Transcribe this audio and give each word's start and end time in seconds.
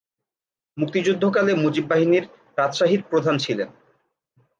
মুক্তিযুদ্ধকালে 0.77 1.51
মুজিব 1.55 1.85
বাহিনীর 1.89 2.25
রাজশাহীর 2.57 3.01
প্রধান 3.09 3.35
ছিলেন। 3.37 3.69